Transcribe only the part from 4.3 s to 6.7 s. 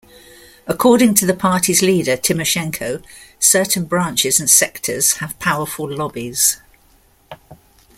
and sectors have powerful lobbies.